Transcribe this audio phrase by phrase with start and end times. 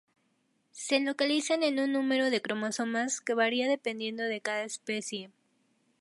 [0.71, 5.29] Se localizan en un número de cromosomas que varía dependiendo de cada especie.